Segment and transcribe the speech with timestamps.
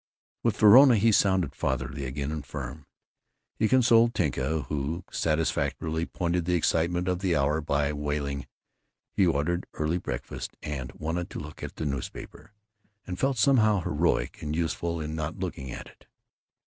[0.41, 2.87] With Verona he sounded fatherly again, and firm.
[3.59, 8.47] He consoled Tinka, who satisfactorily pointed the excitement of the hour by wailing.
[9.13, 12.51] He ordered early breakfast, and wanted to look at the newspaper,
[13.05, 16.07] and felt somehow heroic and useful in not looking at it.